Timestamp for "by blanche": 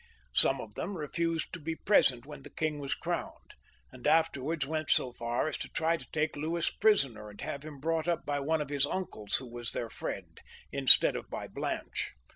11.29-12.13